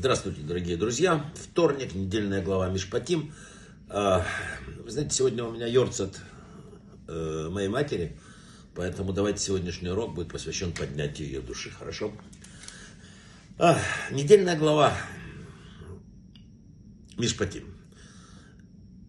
Здравствуйте, 0.00 0.40
дорогие 0.40 0.78
друзья. 0.78 1.30
Вторник, 1.34 1.94
недельная 1.94 2.42
глава 2.42 2.70
Мишпатим. 2.70 3.34
А, 3.90 4.26
вы 4.82 4.90
знаете, 4.90 5.14
сегодня 5.14 5.44
у 5.44 5.52
меня 5.52 5.66
Йорцет 5.66 6.18
э, 7.06 7.48
моей 7.50 7.68
матери, 7.68 8.16
поэтому 8.74 9.12
давайте 9.12 9.40
сегодняшний 9.40 9.90
урок 9.90 10.14
будет 10.14 10.32
посвящен 10.32 10.72
поднятию 10.72 11.28
ее 11.28 11.40
души, 11.42 11.68
хорошо? 11.68 12.14
А, 13.58 13.78
недельная 14.10 14.56
глава 14.56 14.96
Мишпатим. 17.18 17.66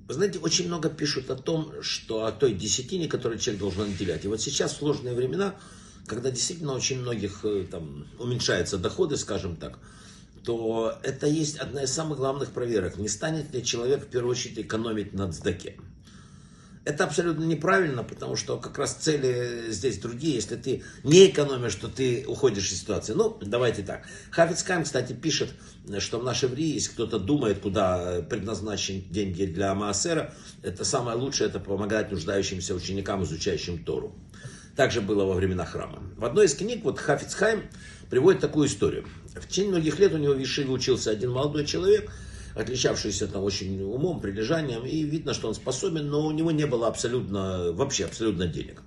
Вы 0.09 0.13
знаете, 0.13 0.39
очень 0.39 0.67
много 0.67 0.89
пишут 0.89 1.29
о 1.29 1.37
том, 1.37 1.71
что 1.81 2.25
о 2.25 2.33
той 2.33 2.53
десятине, 2.53 3.07
которую 3.07 3.39
человек 3.39 3.61
должен 3.61 3.83
отделять. 3.83 4.25
И 4.25 4.27
вот 4.27 4.41
сейчас 4.41 4.73
в 4.73 4.79
сложные 4.79 5.15
времена, 5.15 5.55
когда 6.05 6.31
действительно 6.31 6.73
очень 6.73 6.99
многих 6.99 7.45
э, 7.45 7.65
там 7.71 8.07
уменьшаются 8.19 8.77
доходы, 8.77 9.15
скажем 9.15 9.55
так, 9.55 9.79
то 10.43 10.97
это 11.03 11.27
есть 11.27 11.57
одна 11.57 11.83
из 11.83 11.91
самых 11.91 12.17
главных 12.17 12.51
проверок. 12.51 12.97
Не 12.97 13.07
станет 13.07 13.53
ли 13.53 13.63
человек 13.63 14.03
в 14.03 14.07
первую 14.07 14.31
очередь 14.31 14.59
экономить 14.59 15.13
на 15.13 15.31
цдаке? 15.31 15.77
Это 16.83 17.03
абсолютно 17.03 17.43
неправильно, 17.43 18.03
потому 18.03 18.35
что 18.35 18.57
как 18.57 18.79
раз 18.79 18.95
цели 18.95 19.69
здесь 19.69 19.99
другие. 19.99 20.35
Если 20.35 20.55
ты 20.55 20.83
не 21.03 21.27
экономишь, 21.27 21.75
то 21.75 21.87
ты 21.87 22.25
уходишь 22.27 22.71
из 22.71 22.79
ситуации. 22.79 23.13
Ну, 23.13 23.37
давайте 23.39 23.83
так. 23.83 24.07
Хафицкайм, 24.31 24.83
кстати, 24.83 25.13
пишет, 25.13 25.51
что 25.99 26.17
в 26.17 26.23
наше 26.23 26.47
время, 26.47 26.73
если 26.73 26.91
кто-то 26.93 27.19
думает, 27.19 27.59
куда 27.59 28.23
предназначены 28.27 29.01
деньги 29.01 29.45
для 29.45 29.75
Маасера, 29.75 30.33
это 30.63 30.83
самое 30.83 31.17
лучшее, 31.17 31.49
это 31.49 31.59
помогать 31.59 32.11
нуждающимся 32.11 32.73
ученикам, 32.73 33.23
изучающим 33.23 33.83
Тору. 33.83 34.15
Также 34.75 35.01
было 35.01 35.25
во 35.25 35.35
времена 35.35 35.65
храма. 35.65 36.01
В 36.17 36.25
одной 36.25 36.45
из 36.45 36.55
книг 36.55 36.83
вот 36.83 36.97
Хафицхайм 36.97 37.69
приводит 38.09 38.41
такую 38.41 38.67
историю. 38.67 39.05
В 39.35 39.47
течение 39.47 39.71
многих 39.71 39.99
лет 39.99 40.13
у 40.13 40.17
него 40.17 40.33
в 40.33 40.39
Ешиве 40.39 40.69
учился 40.69 41.11
один 41.11 41.31
молодой 41.31 41.65
человек, 41.65 42.11
отличавшийся 42.55 43.27
там 43.27 43.43
очень 43.43 43.81
умом, 43.81 44.19
прилежанием, 44.19 44.85
и 44.85 45.03
видно, 45.03 45.33
что 45.33 45.47
он 45.47 45.55
способен, 45.55 46.09
но 46.09 46.25
у 46.25 46.31
него 46.31 46.51
не 46.51 46.67
было 46.67 46.87
абсолютно, 46.87 47.71
вообще 47.71 48.05
абсолютно 48.05 48.47
денег. 48.47 48.81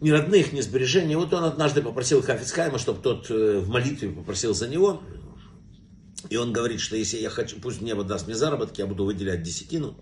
Ни 0.00 0.10
родных, 0.10 0.52
ни 0.52 0.60
сбережений. 0.60 1.14
Вот 1.14 1.32
он 1.34 1.44
однажды 1.44 1.82
попросил 1.82 2.22
Хафицхайма, 2.22 2.78
чтобы 2.78 3.02
тот 3.02 3.30
э, 3.30 3.58
в 3.58 3.68
молитве 3.68 4.08
попросил 4.08 4.54
за 4.54 4.66
него. 4.66 5.02
И 6.30 6.36
он 6.36 6.52
говорит, 6.52 6.80
что 6.80 6.96
если 6.96 7.18
я 7.18 7.28
хочу, 7.28 7.60
пусть 7.60 7.82
небо 7.82 8.02
даст 8.02 8.26
мне 8.26 8.34
заработки, 8.34 8.80
я 8.80 8.86
буду 8.86 9.04
выделять 9.04 9.42
десятину. 9.42 9.96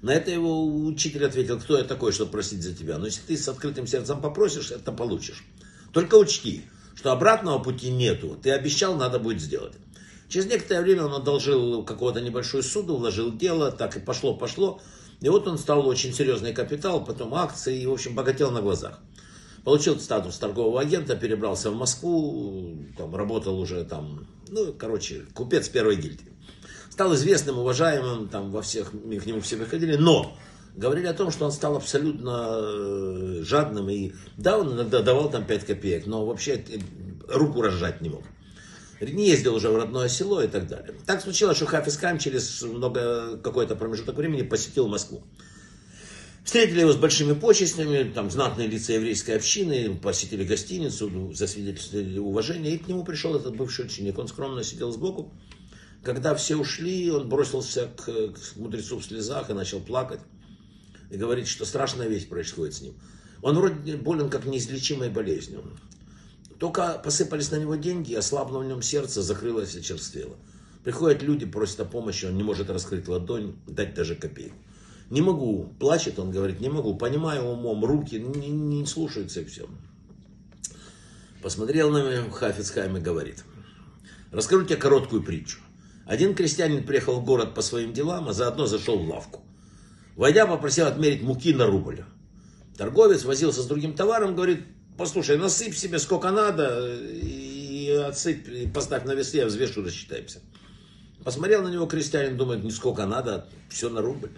На 0.00 0.14
это 0.14 0.30
его 0.30 0.64
учитель 0.86 1.26
ответил, 1.26 1.58
кто 1.58 1.76
я 1.76 1.84
такой, 1.84 2.12
чтобы 2.12 2.30
просить 2.30 2.62
за 2.62 2.74
тебя. 2.74 2.98
Но 2.98 3.06
если 3.06 3.20
ты 3.22 3.36
с 3.36 3.48
открытым 3.48 3.86
сердцем 3.86 4.20
попросишь, 4.20 4.70
это 4.70 4.92
получишь. 4.92 5.44
Только 5.92 6.14
учти, 6.14 6.64
что 6.98 7.12
обратного 7.12 7.60
пути 7.60 7.92
нету. 7.92 8.36
Ты 8.42 8.50
обещал, 8.50 8.96
надо 8.96 9.20
будет 9.20 9.40
сделать. 9.40 9.74
Через 10.28 10.46
некоторое 10.46 10.82
время 10.82 11.04
он 11.04 11.14
одолжил 11.14 11.84
какого-то 11.84 12.20
небольшую 12.20 12.64
суду, 12.64 12.96
вложил 12.96 13.30
дело, 13.32 13.70
так 13.70 13.96
и 13.96 14.00
пошло-пошло. 14.00 14.80
И 15.20 15.28
вот 15.28 15.46
он 15.46 15.58
стал 15.58 15.86
очень 15.86 16.12
серьезный 16.12 16.52
капитал, 16.52 17.04
потом 17.04 17.36
акции, 17.36 17.80
и, 17.80 17.86
в 17.86 17.92
общем, 17.92 18.16
богател 18.16 18.50
на 18.50 18.62
глазах. 18.62 18.98
Получил 19.62 20.00
статус 20.00 20.38
торгового 20.38 20.80
агента, 20.80 21.14
перебрался 21.14 21.70
в 21.70 21.76
Москву, 21.76 22.76
там, 22.96 23.14
работал 23.14 23.60
уже 23.60 23.84
там, 23.84 24.26
ну, 24.48 24.72
короче, 24.72 25.24
купец 25.34 25.68
первой 25.68 25.94
гильдии. 25.94 26.32
Стал 26.90 27.14
известным, 27.14 27.60
уважаемым, 27.60 28.28
там, 28.28 28.50
во 28.50 28.60
всех, 28.60 28.90
к 28.90 28.94
нему 29.26 29.40
все 29.40 29.56
приходили, 29.56 29.94
но 29.94 30.36
говорили 30.78 31.06
о 31.06 31.14
том, 31.14 31.30
что 31.30 31.44
он 31.44 31.52
стал 31.52 31.76
абсолютно 31.76 32.48
э, 32.52 33.42
жадным. 33.42 33.90
И 33.90 34.12
да, 34.36 34.58
он 34.58 34.72
иногда 34.72 35.02
давал 35.02 35.30
там 35.30 35.44
5 35.44 35.66
копеек, 35.66 36.06
но 36.06 36.24
вообще 36.24 36.52
э, 36.52 36.78
руку 37.28 37.60
разжать 37.60 38.00
не 38.00 38.08
мог. 38.08 38.22
Не 39.00 39.28
ездил 39.28 39.54
уже 39.54 39.68
в 39.70 39.76
родное 39.76 40.08
село 40.08 40.42
и 40.42 40.48
так 40.48 40.66
далее. 40.68 40.94
Так 41.06 41.20
случилось, 41.20 41.56
что 41.56 41.66
Хафиз 41.66 41.96
Хайм 41.96 42.18
через 42.18 42.62
много, 42.62 43.36
какой-то 43.38 43.76
промежуток 43.76 44.16
времени 44.16 44.42
посетил 44.42 44.88
Москву. 44.88 45.22
Встретили 46.44 46.80
его 46.80 46.92
с 46.92 46.96
большими 46.96 47.34
почестями, 47.34 48.10
там 48.10 48.30
знатные 48.30 48.66
лица 48.66 48.94
еврейской 48.94 49.32
общины, 49.32 49.94
посетили 49.96 50.44
гостиницу, 50.44 51.32
засвидетельствовали 51.34 52.18
уважение, 52.18 52.74
и 52.74 52.78
к 52.78 52.88
нему 52.88 53.04
пришел 53.04 53.36
этот 53.36 53.54
бывший 53.54 53.84
ученик. 53.84 54.18
Он 54.18 54.28
скромно 54.28 54.64
сидел 54.64 54.90
сбоку. 54.90 55.32
Когда 56.02 56.34
все 56.34 56.56
ушли, 56.56 57.10
он 57.10 57.28
бросился 57.28 57.88
к, 57.96 58.04
к 58.04 58.56
мудрецу 58.56 58.98
в 58.98 59.04
слезах 59.04 59.50
и 59.50 59.52
начал 59.52 59.80
плакать 59.80 60.20
и 61.10 61.16
говорит, 61.16 61.46
что 61.46 61.64
страшная 61.64 62.08
вещь 62.08 62.28
происходит 62.28 62.74
с 62.74 62.80
ним. 62.82 62.94
Он 63.42 63.56
вроде 63.56 63.96
болен 63.96 64.30
как 64.30 64.46
неизлечимой 64.46 65.10
болезнью. 65.10 65.62
Только 66.58 67.00
посыпались 67.04 67.50
на 67.50 67.56
него 67.56 67.76
деньги, 67.76 68.14
ослабло 68.14 68.58
в 68.58 68.64
нем 68.64 68.82
сердце, 68.82 69.22
закрылось 69.22 69.74
и 69.76 69.82
черствело. 69.82 70.36
Приходят 70.82 71.22
люди, 71.22 71.46
просят 71.46 71.80
о 71.80 71.84
помощи, 71.84 72.26
он 72.26 72.36
не 72.36 72.42
может 72.42 72.70
раскрыть 72.70 73.08
ладонь, 73.08 73.56
дать 73.66 73.94
даже 73.94 74.16
копейку. 74.16 74.56
Не 75.10 75.22
могу, 75.22 75.72
плачет, 75.78 76.18
он 76.18 76.30
говорит, 76.30 76.60
не 76.60 76.68
могу, 76.68 76.94
понимаю 76.96 77.44
умом, 77.44 77.84
руки 77.84 78.16
не, 78.16 78.48
не 78.48 78.84
слушаются 78.86 79.40
и 79.40 79.44
все. 79.44 79.66
Посмотрел 81.42 81.90
на 81.90 82.02
меня 82.02 82.30
Хафицхайм 82.30 82.96
и 82.96 83.00
говорит, 83.00 83.44
расскажу 84.32 84.64
тебе 84.64 84.76
короткую 84.76 85.22
притчу. 85.22 85.60
Один 86.04 86.34
крестьянин 86.34 86.84
приехал 86.84 87.20
в 87.20 87.24
город 87.24 87.54
по 87.54 87.62
своим 87.62 87.92
делам, 87.92 88.28
а 88.28 88.32
заодно 88.32 88.66
зашел 88.66 88.98
в 88.98 89.08
лавку. 89.08 89.42
Войдя, 90.18 90.46
попросил 90.46 90.88
отмерить 90.88 91.22
муки 91.22 91.54
на 91.54 91.66
рубль. 91.66 92.04
Торговец 92.76 93.24
возился 93.24 93.62
с 93.62 93.66
другим 93.66 93.94
товаром, 93.94 94.34
говорит, 94.34 94.64
послушай, 94.96 95.38
насыпь 95.38 95.76
себе 95.76 96.00
сколько 96.00 96.32
надо 96.32 96.98
и 96.98 97.88
отсыпь, 98.04 98.48
и 98.48 98.66
поставь 98.66 99.04
на 99.04 99.12
весы, 99.12 99.36
я 99.36 99.46
взвешу, 99.46 99.84
рассчитаемся. 99.84 100.40
Посмотрел 101.22 101.62
на 101.62 101.68
него 101.68 101.86
крестьянин, 101.86 102.36
думает, 102.36 102.64
не 102.64 102.72
сколько 102.72 103.06
надо, 103.06 103.48
все 103.70 103.90
на 103.90 104.02
рубль. 104.02 104.30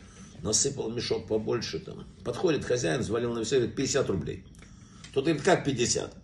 Насыпал 0.43 0.91
мешок 0.91 1.27
побольше 1.27 1.79
там. 1.79 2.07
Подходит 2.25 2.67
хозяин, 2.67 3.03
звалил 3.03 3.33
на 3.33 3.39
весы, 3.39 3.57
говорит, 3.57 3.75
50 3.75 4.11
рублей. 4.11 4.45
Тот 5.15 5.25
говорит, 5.25 5.43
как 5.43 5.65
50? 5.65 6.15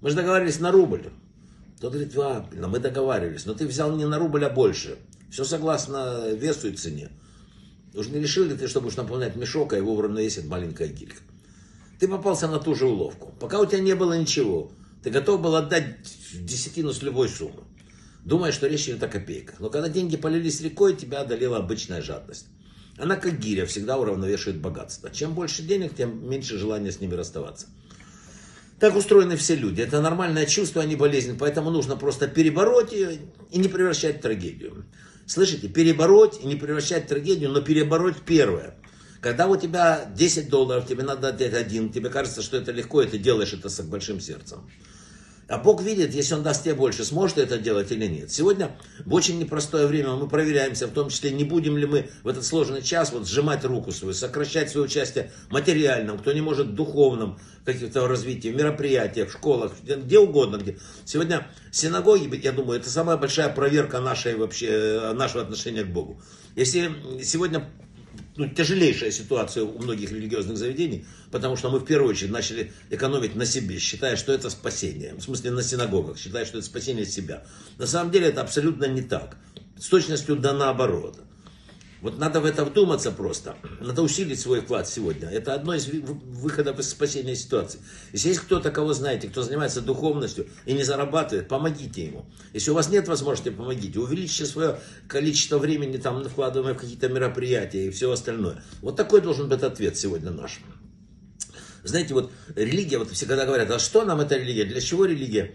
Мы 0.00 0.08
же 0.08 0.16
договорились 0.16 0.60
на 0.60 0.72
рубль. 0.72 1.10
Тот 1.78 1.92
говорит, 1.92 2.16
а, 2.16 2.40
блин, 2.50 2.70
мы 2.70 2.78
договаривались, 2.78 3.44
но 3.44 3.52
ты 3.52 3.66
взял 3.66 3.94
не 3.94 4.06
на 4.06 4.18
рубль, 4.18 4.46
а 4.46 4.48
больше. 4.48 4.96
Все 5.30 5.44
согласно 5.44 6.30
весу 6.30 6.68
и 6.68 6.72
цене. 6.72 7.10
Уж 7.94 8.08
не 8.08 8.20
решил 8.20 8.44
ли 8.44 8.56
ты, 8.56 8.66
что 8.66 8.80
будешь 8.80 8.96
наполнять 8.96 9.36
мешок, 9.36 9.72
а 9.72 9.76
его 9.76 9.94
вровно 9.94 10.18
весит 10.18 10.46
маленькая 10.46 10.88
гилька? 10.88 11.22
Ты 12.00 12.08
попался 12.08 12.48
на 12.48 12.58
ту 12.58 12.74
же 12.74 12.86
уловку. 12.86 13.32
Пока 13.38 13.60
у 13.60 13.66
тебя 13.66 13.78
не 13.78 13.94
было 13.94 14.18
ничего, 14.18 14.72
ты 15.02 15.10
готов 15.10 15.40
был 15.40 15.54
отдать 15.54 15.96
десятину 16.32 16.92
с 16.92 17.02
любой 17.02 17.28
суммы. 17.28 17.62
Думая, 18.24 18.52
что 18.52 18.66
речь 18.66 18.88
идет 18.88 19.02
о 19.02 19.08
копейках. 19.08 19.60
Но 19.60 19.70
когда 19.70 19.88
деньги 19.88 20.16
полились 20.16 20.60
рекой, 20.60 20.96
тебя 20.96 21.20
одолела 21.20 21.58
обычная 21.58 22.02
жадность. 22.02 22.46
Она, 22.96 23.16
как 23.16 23.38
гиря, 23.38 23.66
всегда 23.66 23.98
уравновешивает 23.98 24.60
богатство. 24.60 25.10
Чем 25.10 25.34
больше 25.34 25.62
денег, 25.62 25.94
тем 25.94 26.28
меньше 26.28 26.58
желания 26.58 26.90
с 26.90 27.00
ними 27.00 27.14
расставаться. 27.14 27.66
Так 28.80 28.96
устроены 28.96 29.36
все 29.36 29.54
люди. 29.54 29.82
Это 29.82 30.00
нормальное 30.00 30.46
чувство, 30.46 30.82
а 30.82 30.86
не 30.86 30.96
болезнь. 30.96 31.36
Поэтому 31.38 31.70
нужно 31.70 31.96
просто 31.96 32.26
перебороть 32.26 32.92
ее 32.92 33.20
и 33.50 33.58
не 33.58 33.68
превращать 33.68 34.18
в 34.18 34.22
трагедию. 34.22 34.84
Слышите, 35.26 35.68
перебороть 35.68 36.40
и 36.42 36.46
не 36.46 36.56
превращать 36.56 37.04
в 37.04 37.08
трагедию, 37.08 37.50
но 37.50 37.60
перебороть 37.62 38.22
первое. 38.26 38.74
Когда 39.20 39.46
у 39.46 39.56
тебя 39.56 40.04
10 40.14 40.50
долларов, 40.50 40.86
тебе 40.86 41.02
надо 41.02 41.28
отдать 41.28 41.54
один, 41.54 41.90
тебе 41.90 42.10
кажется, 42.10 42.42
что 42.42 42.58
это 42.58 42.72
легко, 42.72 43.00
и 43.00 43.08
ты 43.08 43.16
делаешь 43.16 43.54
это 43.54 43.70
с 43.70 43.80
большим 43.80 44.20
сердцем. 44.20 44.70
А 45.48 45.58
Бог 45.58 45.82
видит, 45.82 46.14
если 46.14 46.34
Он 46.34 46.42
даст 46.42 46.64
тебе 46.64 46.74
больше, 46.74 47.04
сможет 47.04 47.38
это 47.38 47.58
делать 47.58 47.92
или 47.92 48.06
нет. 48.06 48.30
Сегодня 48.30 48.76
в 49.04 49.12
очень 49.12 49.38
непростое 49.38 49.86
время 49.86 50.14
мы 50.14 50.28
проверяемся, 50.28 50.86
в 50.86 50.92
том 50.92 51.10
числе, 51.10 51.30
не 51.32 51.44
будем 51.44 51.76
ли 51.76 51.86
мы 51.86 52.08
в 52.22 52.28
этот 52.28 52.44
сложный 52.44 52.82
час 52.82 53.12
вот 53.12 53.28
сжимать 53.28 53.64
руку 53.64 53.92
свою, 53.92 54.14
сокращать 54.14 54.70
свое 54.70 54.86
участие 54.86 55.32
материальном, 55.50 56.18
кто 56.18 56.32
не 56.32 56.40
может 56.40 56.68
в 56.68 56.74
духовном 56.74 57.38
каких-то 57.64 58.08
развитии, 58.08 58.48
в 58.48 58.56
мероприятиях, 58.56 59.28
в 59.28 59.32
школах, 59.32 59.72
где 59.82 60.18
угодно. 60.18 60.56
Где. 60.56 60.78
Сегодня 61.04 61.46
синагоги, 61.70 62.34
я 62.42 62.52
думаю, 62.52 62.80
это 62.80 62.90
самая 62.90 63.16
большая 63.16 63.48
проверка 63.48 64.00
нашей, 64.00 64.36
вообще, 64.36 65.12
нашего 65.14 65.42
отношения 65.42 65.84
к 65.84 65.92
Богу. 65.92 66.20
Если 66.56 66.90
сегодня 67.22 67.68
ну, 68.36 68.48
тяжелейшая 68.48 69.10
ситуация 69.10 69.64
у 69.64 69.78
многих 69.78 70.10
религиозных 70.10 70.56
заведений, 70.56 71.04
потому 71.30 71.56
что 71.56 71.70
мы 71.70 71.78
в 71.78 71.84
первую 71.84 72.10
очередь 72.10 72.32
начали 72.32 72.72
экономить 72.90 73.36
на 73.36 73.46
себе, 73.46 73.78
считая, 73.78 74.16
что 74.16 74.32
это 74.32 74.50
спасение. 74.50 75.14
В 75.14 75.22
смысле 75.22 75.52
на 75.52 75.62
синагогах, 75.62 76.18
считая, 76.18 76.44
что 76.44 76.58
это 76.58 76.66
спасение 76.66 77.06
себя. 77.06 77.44
На 77.78 77.86
самом 77.86 78.10
деле 78.10 78.28
это 78.28 78.40
абсолютно 78.40 78.86
не 78.86 79.02
так. 79.02 79.36
С 79.78 79.88
точностью 79.88 80.36
да 80.36 80.52
наоборот. 80.52 81.20
Вот 82.04 82.18
надо 82.18 82.40
в 82.40 82.44
это 82.44 82.66
вдуматься 82.66 83.10
просто. 83.10 83.56
Надо 83.80 84.02
усилить 84.02 84.38
свой 84.38 84.60
вклад 84.60 84.86
сегодня. 84.86 85.26
Это 85.26 85.54
одно 85.54 85.72
из 85.72 85.86
выходов 85.88 86.78
из 86.78 86.90
спасения 86.90 87.34
ситуации. 87.34 87.80
Если 88.12 88.28
есть 88.28 88.40
кто-то, 88.40 88.70
кого 88.70 88.92
знаете, 88.92 89.26
кто 89.26 89.42
занимается 89.42 89.80
духовностью 89.80 90.46
и 90.66 90.74
не 90.74 90.82
зарабатывает, 90.82 91.48
помогите 91.48 92.04
ему. 92.04 92.26
Если 92.52 92.70
у 92.70 92.74
вас 92.74 92.90
нет 92.90 93.08
возможности, 93.08 93.48
помогите. 93.48 93.98
Увеличьте 94.00 94.44
свое 94.44 94.78
количество 95.08 95.56
времени, 95.56 95.96
там, 95.96 96.22
вкладываемое 96.28 96.74
в 96.74 96.76
какие-то 96.76 97.08
мероприятия 97.08 97.86
и 97.86 97.90
все 97.90 98.12
остальное. 98.12 98.62
Вот 98.82 98.96
такой 98.96 99.22
должен 99.22 99.48
быть 99.48 99.62
ответ 99.62 99.96
сегодня 99.96 100.30
наш. 100.30 100.60
Знаете, 101.84 102.12
вот 102.12 102.30
религия, 102.54 102.98
вот 102.98 103.12
всегда 103.12 103.46
говорят, 103.46 103.70
а 103.70 103.78
что 103.78 104.04
нам 104.04 104.20
эта 104.20 104.36
религия, 104.36 104.66
для 104.66 104.82
чего 104.82 105.06
религия? 105.06 105.54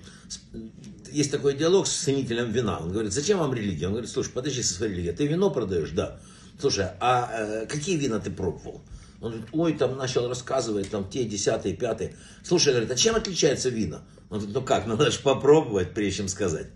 Есть 1.12 1.32
такой 1.32 1.56
диалог 1.56 1.88
с 1.88 1.96
ценителем 1.96 2.52
вина. 2.52 2.80
Он 2.80 2.92
говорит, 2.92 3.14
зачем 3.14 3.40
вам 3.40 3.54
религия? 3.54 3.88
Он 3.88 3.94
говорит, 3.94 4.10
слушай, 4.10 4.32
подожди 4.32 4.64
со 4.64 4.74
своей 4.74 4.94
религией. 4.94 5.16
Ты 5.16 5.28
вино 5.28 5.50
продаешь? 5.50 5.92
Да. 5.92 6.20
Слушай, 6.60 6.88
а 7.00 7.30
э, 7.32 7.66
какие 7.68 7.98
вина 7.98 8.20
ты 8.20 8.32
пробовал? 8.32 8.82
Он 9.22 9.32
говорит, 9.32 9.50
ой, 9.52 9.74
там 9.74 9.98
начал 9.98 10.28
рассказывать, 10.28 10.90
там 10.90 11.10
те, 11.10 11.26
десятые, 11.26 11.76
пятые. 11.76 12.16
Слушай, 12.44 12.70
говорит, 12.70 12.92
а 12.92 12.96
чем 12.96 13.16
отличается 13.16 13.70
вина? 13.70 14.02
Он 14.30 14.40
говорит, 14.40 14.56
ну 14.56 14.62
как, 14.62 14.86
ну, 14.86 14.96
надо 14.96 15.12
же 15.12 15.20
попробовать, 15.20 15.94
прежде 15.94 16.18
чем 16.18 16.28
сказать. 16.28 16.68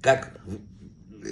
Как? 0.00 0.38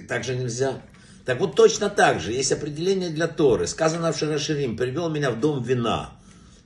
Так 0.08 0.25
же 0.25 0.37
нельзя. 0.37 0.82
Так 1.25 1.40
вот 1.40 1.56
точно 1.56 1.90
так 1.90 2.20
же, 2.20 2.32
есть 2.32 2.52
определение 2.52 3.11
для 3.11 3.29
Торы. 3.29 3.67
Сказано 3.67 4.12
в 4.12 4.19
Шараширим, 4.19 4.76
привел 4.76 5.08
меня 5.08 5.31
в 5.31 5.40
дом 5.40 5.62
вина, 5.62 6.12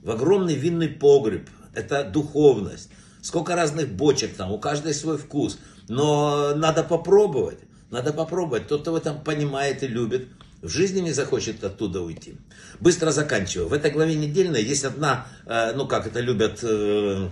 в 0.01 0.11
огромный 0.11 0.55
винный 0.55 0.89
погреб. 0.89 1.49
Это 1.73 2.03
духовность. 2.03 2.89
Сколько 3.21 3.55
разных 3.55 3.89
бочек 3.89 4.35
там, 4.35 4.51
у 4.51 4.57
каждой 4.57 4.93
свой 4.93 5.17
вкус. 5.17 5.59
Но 5.87 6.53
надо 6.55 6.83
попробовать. 6.83 7.59
Надо 7.91 8.13
попробовать. 8.13 8.67
Тот, 8.67 8.81
кто 8.81 8.93
в 8.93 8.95
этом 8.95 9.21
понимает 9.23 9.83
и 9.83 9.87
любит, 9.87 10.27
в 10.61 10.69
жизни 10.69 11.01
не 11.01 11.11
захочет 11.11 11.63
оттуда 11.63 12.01
уйти. 12.01 12.35
Быстро 12.79 13.11
заканчиваю. 13.11 13.67
В 13.67 13.73
этой 13.73 13.91
главе 13.91 14.15
недельной 14.15 14.63
есть 14.63 14.85
одна, 14.85 15.27
э, 15.45 15.73
ну 15.75 15.87
как 15.87 16.07
это 16.07 16.19
любят, 16.19 16.59
э, 16.63 17.29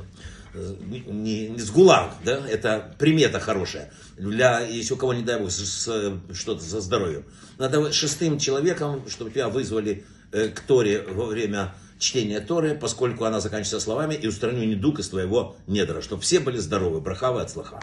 не, 0.53 1.47
не 1.47 1.59
с 1.59 1.69
гулаг, 1.69 2.13
да, 2.25 2.41
это 2.47 2.93
примета 2.97 3.39
хорошая. 3.39 3.91
Для, 4.17 4.61
если 4.61 4.93
у 4.93 4.97
кого, 4.97 5.13
не 5.13 5.23
дай 5.23 5.39
бог, 5.39 5.51
что-то 5.51 6.61
со 6.61 6.81
здоровьем. 6.81 7.23
Надо 7.57 7.91
шестым 7.91 8.39
человеком, 8.39 9.03
чтобы 9.07 9.29
тебя 9.29 9.49
вызвали 9.49 10.05
э, 10.31 10.47
к 10.49 10.59
Торе 10.61 11.03
во 11.03 11.25
время 11.25 11.73
чтения 11.99 12.39
Торы, 12.39 12.73
поскольку 12.73 13.25
она 13.25 13.39
заканчивается 13.39 13.79
словами 13.79 14.15
«и 14.15 14.27
устраню 14.27 14.65
недуг 14.65 14.99
из 14.99 15.09
твоего 15.09 15.55
недра», 15.67 16.01
чтобы 16.01 16.23
все 16.23 16.39
были 16.39 16.57
здоровы, 16.57 17.01
брахавы 17.01 17.41
от 17.41 17.51
слаха. 17.51 17.79